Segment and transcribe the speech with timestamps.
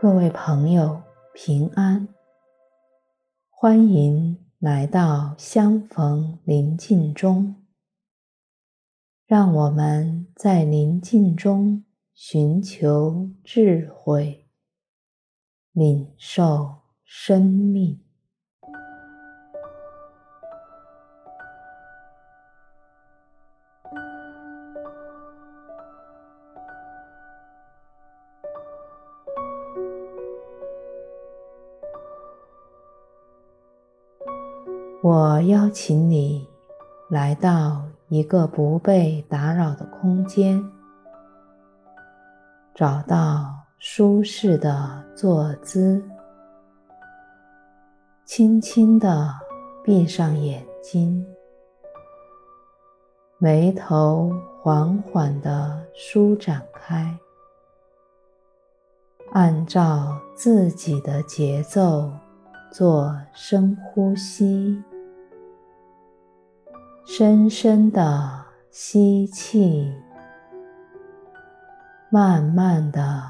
[0.00, 1.02] 各位朋友，
[1.34, 2.06] 平安！
[3.50, 7.56] 欢迎来到相逢宁静中，
[9.26, 14.46] 让我们在宁静中寻求智慧，
[15.72, 18.07] 领受生命。
[35.10, 36.46] 我邀请你
[37.08, 40.62] 来到一个不被打扰的空间，
[42.74, 46.04] 找到舒适的坐姿，
[48.26, 49.34] 轻轻地
[49.82, 51.24] 闭上眼睛，
[53.38, 54.30] 眉头
[54.60, 57.18] 缓缓地舒展开，
[59.32, 62.12] 按照自己的节奏
[62.70, 64.84] 做深呼吸。
[67.10, 69.90] 深深的吸气，
[72.10, 73.22] 慢慢的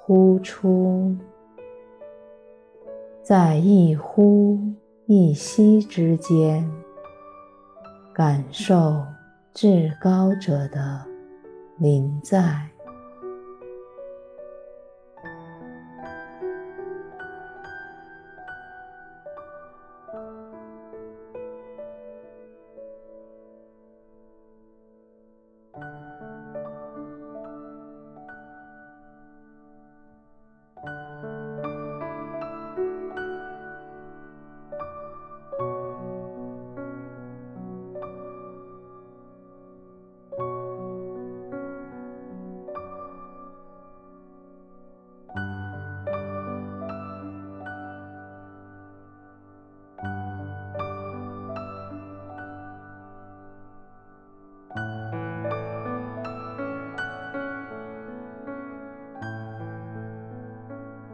[0.00, 1.16] 呼出，
[3.22, 4.58] 在一呼
[5.06, 6.68] 一吸之间，
[8.12, 9.00] 感受
[9.54, 11.00] 至高者的
[11.78, 12.68] 临在。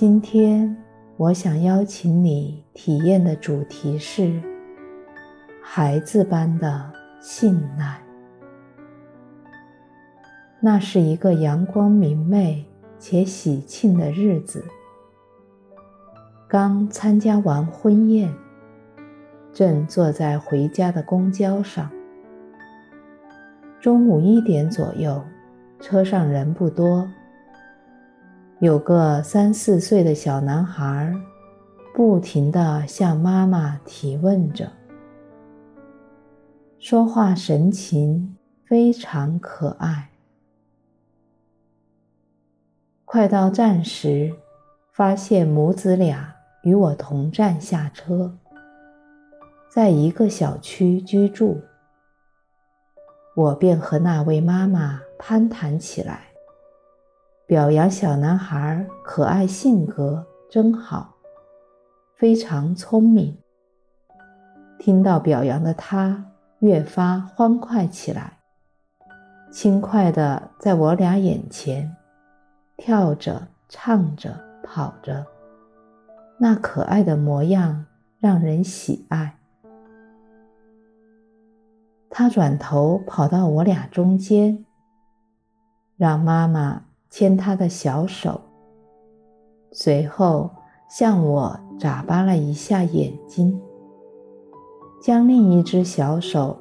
[0.00, 0.74] 今天，
[1.18, 4.40] 我想邀请你体验的主题是
[5.62, 6.90] 孩子般的
[7.20, 8.00] 信赖。
[10.58, 12.64] 那是一个阳光明媚
[12.98, 14.64] 且喜庆的日子。
[16.48, 18.32] 刚参加完婚宴，
[19.52, 21.90] 正坐在回家的公交上。
[23.78, 25.22] 中午一点左右，
[25.78, 27.06] 车上人不多。
[28.60, 31.14] 有个三四岁的小男孩，
[31.94, 34.70] 不停地向妈妈提问着，
[36.78, 40.10] 说话神情非常可爱。
[43.06, 44.34] 快到站时，
[44.92, 48.36] 发现母子俩与我同站下车，
[49.70, 51.62] 在一个小区居住，
[53.34, 56.29] 我便和那位妈妈攀谈起来。
[57.50, 61.16] 表扬小男孩可爱性格真好，
[62.14, 63.36] 非常聪明。
[64.78, 66.26] 听到表扬的他
[66.60, 68.38] 越发欢快起来，
[69.50, 71.96] 轻快地在我俩眼前
[72.76, 74.32] 跳着、唱着、
[74.62, 75.26] 跑着，
[76.38, 77.84] 那可爱的模样
[78.20, 79.40] 让人喜爱。
[82.08, 84.64] 他转头跑到我俩中间，
[85.96, 86.84] 让妈妈。
[87.10, 88.40] 牵他的小手，
[89.72, 90.48] 随后
[90.88, 93.60] 向我眨巴了一下眼睛，
[95.02, 96.56] 将另一只小手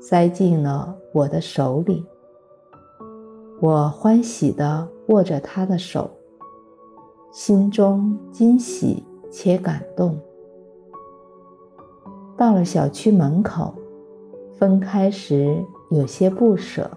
[0.00, 2.04] 塞进了我的手里。
[3.60, 6.10] 我欢喜地握着他的手，
[7.30, 10.18] 心中惊喜且感动。
[12.36, 13.74] 到了小区门口，
[14.58, 16.90] 分开时有些不舍。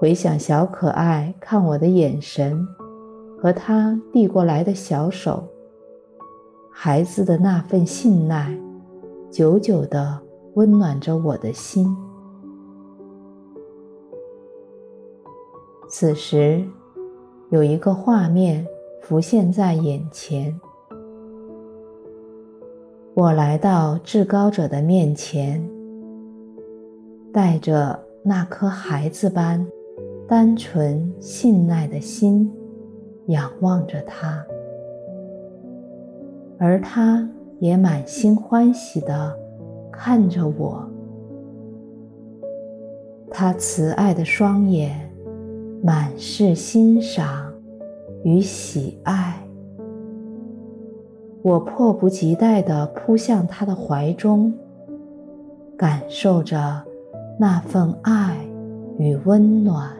[0.00, 2.66] 回想小可爱看我的眼神，
[3.38, 5.46] 和他递过来的小手，
[6.72, 8.58] 孩子的那份信赖，
[9.30, 10.18] 久久地
[10.54, 11.94] 温暖着我的心。
[15.90, 16.64] 此时，
[17.50, 18.66] 有一个画面
[19.02, 20.58] 浮现在眼前：
[23.12, 25.62] 我来到至高者的面前，
[27.34, 29.62] 带着那颗孩子般。
[30.30, 32.48] 单纯信赖的心，
[33.26, 34.46] 仰望着他，
[36.56, 37.28] 而他
[37.58, 39.36] 也满心欢喜地
[39.90, 40.88] 看着我。
[43.28, 45.10] 他慈爱的双眼
[45.82, 47.52] 满是欣赏
[48.22, 49.36] 与喜爱。
[51.42, 54.54] 我迫不及待地扑向他的怀中，
[55.76, 56.84] 感受着
[57.36, 58.36] 那份爱
[58.96, 59.99] 与温暖。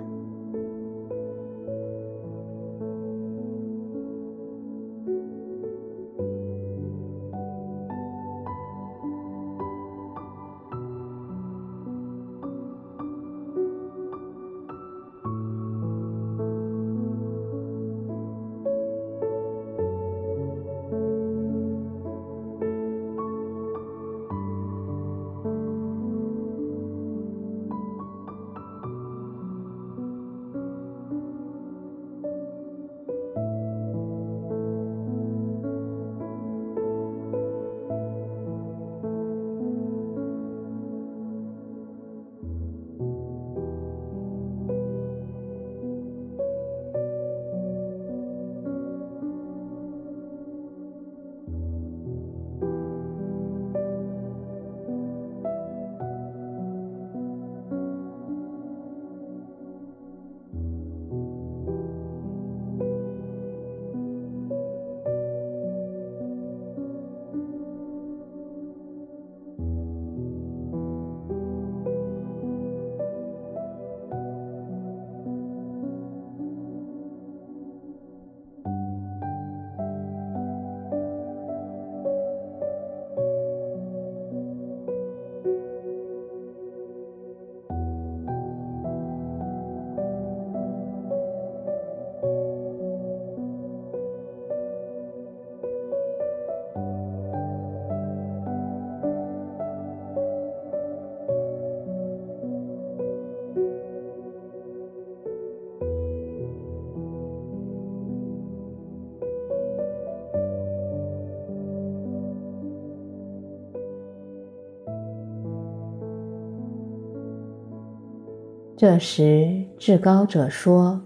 [118.80, 120.98] 这时，至高者说：“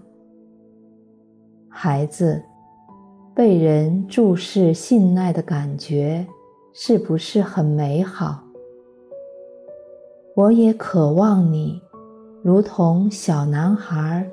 [1.67, 2.41] 孩子，
[3.35, 6.25] 被人注视、信赖的感觉，
[6.71, 8.41] 是不是很美好？
[10.37, 11.81] 我也渴望你，
[12.41, 14.25] 如同小男孩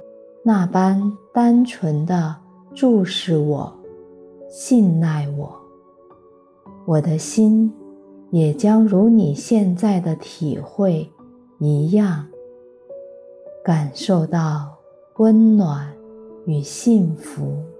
[0.44, 1.02] 那般
[1.34, 2.36] 单纯地
[2.72, 3.76] 注视我、
[4.48, 5.52] 信赖我。
[6.86, 7.72] 我的心
[8.30, 11.10] 也将如你现在的体会
[11.58, 12.24] 一样。”
[13.64, 14.76] 感受到
[15.18, 15.94] 温暖
[16.46, 17.71] 与幸福。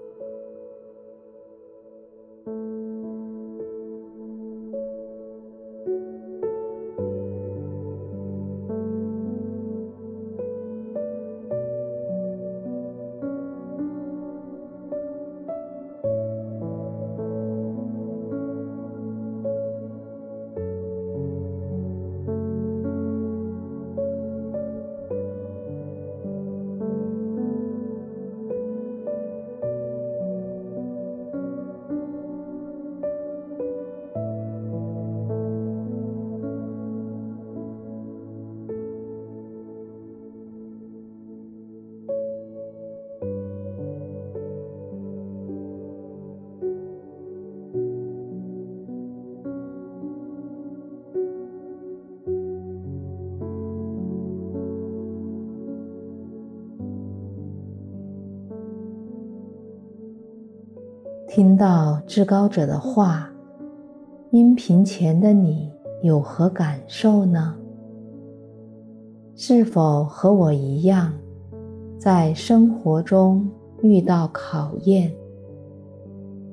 [61.35, 63.27] 听到至高者的话，
[64.29, 65.67] 音频前的你
[66.03, 67.55] 有何感受呢？
[69.35, 71.11] 是否和我一样，
[71.97, 73.49] 在生活中
[73.81, 75.11] 遇到考验，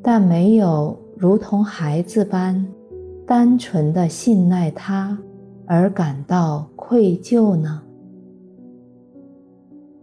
[0.03, 2.67] 但没有如同孩子般
[3.27, 5.19] 单纯的信赖他
[5.67, 7.83] 而感到愧疚呢？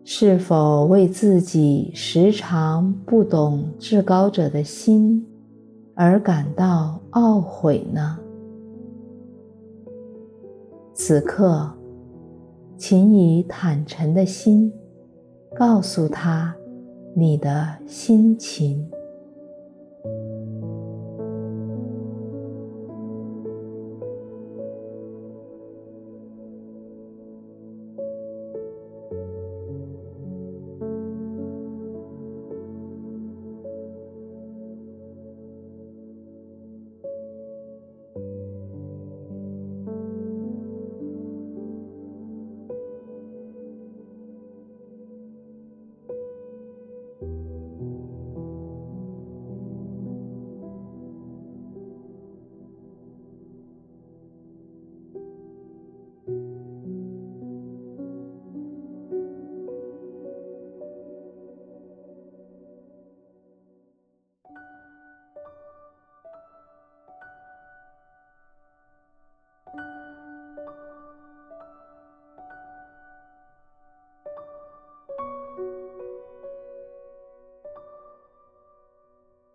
[0.09, 5.27] 是否为自己时常不懂至高者的心
[5.95, 8.17] 而感到懊悔呢？
[10.93, 11.69] 此刻，
[12.77, 14.71] 请以坦诚的心
[15.53, 16.55] 告诉他
[17.13, 18.89] 你的心情。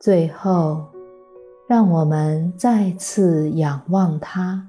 [0.02, 0.84] 最后，
[1.68, 4.66] 让我们再次仰望他，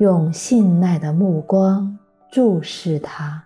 [0.00, 1.96] 用信赖的目光
[2.28, 3.44] 注视他，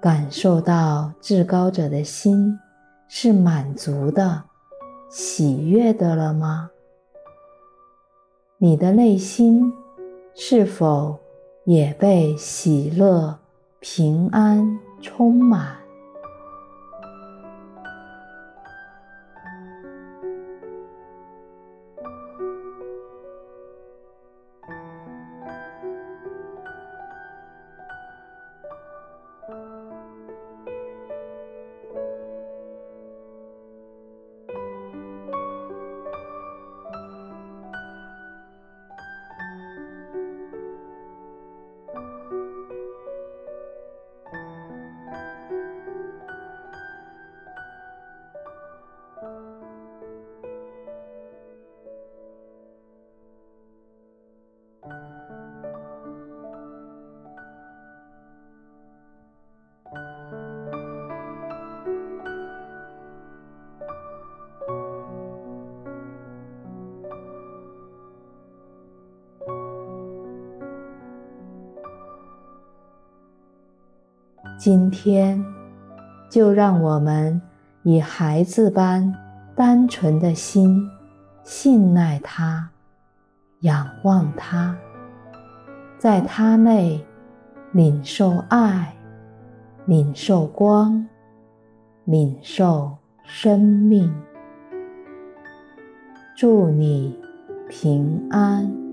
[0.00, 2.58] 感受到至高者的心
[3.06, 4.42] 是满足的、
[5.08, 6.68] 喜悦的了吗？
[8.58, 9.72] 你的内心
[10.34, 11.16] 是否
[11.64, 13.38] 也被喜乐、
[13.78, 15.85] 平安充满？
[74.68, 75.40] 今天，
[76.28, 77.40] 就让我们
[77.84, 79.14] 以孩子般
[79.54, 80.84] 单纯的心，
[81.44, 82.68] 信赖他，
[83.60, 84.76] 仰望他，
[85.98, 87.00] 在他内
[87.70, 88.92] 领受爱，
[89.84, 91.06] 领受光，
[92.04, 92.90] 领受
[93.22, 94.12] 生命。
[96.34, 97.16] 祝你
[97.68, 98.85] 平安。